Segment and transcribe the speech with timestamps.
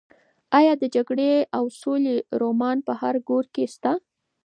[0.59, 3.91] ایا د جګړې او سولې رومان په هر کور کې شته؟